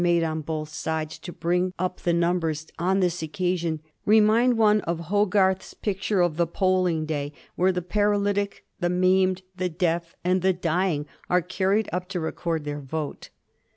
[0.01, 4.99] zxziil on both sides to bring up the nambers on this occasion remind one of
[4.99, 10.53] Hogarth's picture of the" Polling Day," where the paralytic, the maimed, the deaf, and the
[10.53, 13.29] dying are carried up to record their vote.